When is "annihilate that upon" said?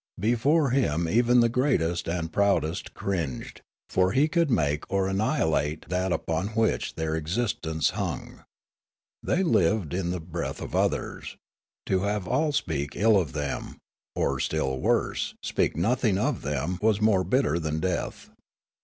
5.07-6.47